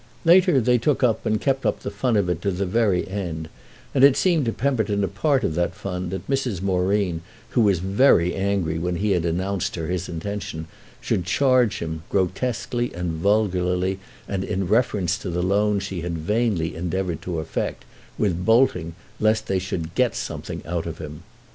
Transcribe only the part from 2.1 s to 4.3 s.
of it to the very end; and it